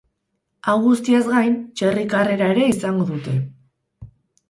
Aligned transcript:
Hau 0.67 0.73
guztiaz 0.85 1.19
gain, 1.27 1.53
txerri 1.81 2.07
karrera 2.17 2.51
ere 2.57 2.69
izango 2.73 3.11
dute. 3.15 3.39